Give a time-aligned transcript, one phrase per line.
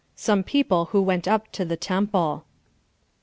[0.15, 2.43] SOME PEOPLE WHO WENT UP TO THE TEMPLE.